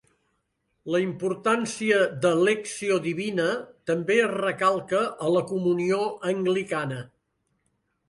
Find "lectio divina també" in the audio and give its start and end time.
2.49-4.19